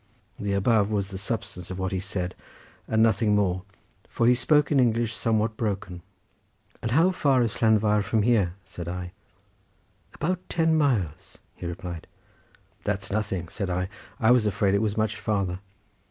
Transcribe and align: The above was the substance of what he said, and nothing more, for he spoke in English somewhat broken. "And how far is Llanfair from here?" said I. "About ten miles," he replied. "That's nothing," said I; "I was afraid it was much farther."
The 0.39 0.53
above 0.53 0.89
was 0.89 1.09
the 1.09 1.19
substance 1.19 1.69
of 1.69 1.77
what 1.77 1.91
he 1.91 1.99
said, 1.99 2.33
and 2.87 3.03
nothing 3.03 3.35
more, 3.35 3.61
for 4.09 4.25
he 4.25 4.33
spoke 4.33 4.71
in 4.71 4.79
English 4.79 5.13
somewhat 5.13 5.55
broken. 5.57 6.01
"And 6.81 6.89
how 6.89 7.11
far 7.11 7.43
is 7.43 7.57
Llanfair 7.61 8.01
from 8.01 8.23
here?" 8.23 8.55
said 8.65 8.87
I. 8.87 9.11
"About 10.15 10.39
ten 10.49 10.75
miles," 10.75 11.37
he 11.53 11.67
replied. 11.67 12.07
"That's 12.83 13.11
nothing," 13.11 13.47
said 13.49 13.69
I; 13.69 13.89
"I 14.19 14.31
was 14.31 14.47
afraid 14.47 14.73
it 14.73 14.81
was 14.81 14.97
much 14.97 15.17
farther." 15.19 15.59